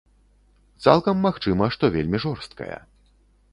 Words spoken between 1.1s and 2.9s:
магчыма, што вельмі жорсткая.